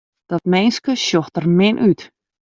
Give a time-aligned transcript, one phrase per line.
[0.29, 2.01] Dat minske sjocht der min út.